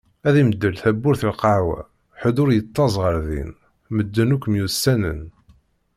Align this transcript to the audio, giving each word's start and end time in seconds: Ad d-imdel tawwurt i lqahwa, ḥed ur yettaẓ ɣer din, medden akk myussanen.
Ad 0.27 0.31
d-imdel 0.35 0.75
tawwurt 0.81 1.21
i 1.29 1.29
lqahwa, 1.33 1.79
ḥed 2.21 2.35
ur 2.43 2.49
yettaẓ 2.53 2.93
ɣer 3.03 3.15
din, 3.27 3.51
medden 3.95 4.33
akk 4.35 4.45
myussanen. 4.51 5.21